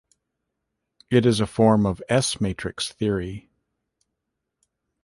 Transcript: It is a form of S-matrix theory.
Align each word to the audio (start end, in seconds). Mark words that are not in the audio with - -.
It 1.11 1.27
is 1.27 1.39
a 1.39 1.45
form 1.45 1.85
of 1.85 2.01
S-matrix 2.09 2.91
theory. 2.91 3.51